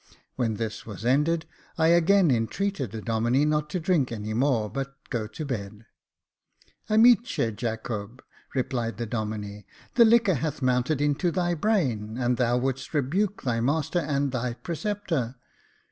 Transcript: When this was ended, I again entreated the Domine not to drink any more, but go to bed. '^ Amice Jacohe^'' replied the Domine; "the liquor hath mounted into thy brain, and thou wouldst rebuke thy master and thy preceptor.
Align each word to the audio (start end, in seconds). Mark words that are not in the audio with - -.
When 0.35 0.55
this 0.55 0.83
was 0.83 1.05
ended, 1.05 1.45
I 1.77 1.89
again 1.89 2.31
entreated 2.31 2.89
the 2.91 3.03
Domine 3.03 3.45
not 3.47 3.69
to 3.69 3.79
drink 3.79 4.11
any 4.11 4.33
more, 4.33 4.67
but 4.67 4.95
go 5.11 5.27
to 5.27 5.45
bed. 5.45 5.85
'^ 6.89 6.89
Amice 6.89 7.17
Jacohe^'' 7.55 8.19
replied 8.55 8.97
the 8.97 9.05
Domine; 9.05 9.63
"the 9.93 10.05
liquor 10.05 10.33
hath 10.33 10.59
mounted 10.59 11.01
into 11.01 11.29
thy 11.29 11.53
brain, 11.53 12.17
and 12.17 12.37
thou 12.37 12.57
wouldst 12.57 12.95
rebuke 12.95 13.43
thy 13.43 13.59
master 13.59 13.99
and 13.99 14.31
thy 14.31 14.53
preceptor. 14.55 15.35